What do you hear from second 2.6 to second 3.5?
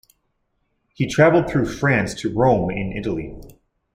in Italy.